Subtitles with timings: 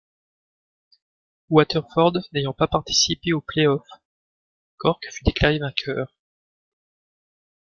[1.51, 3.85] Waterford n’ayant pas participé au play-off,
[4.77, 6.11] Cork fut déclaré vainqueur.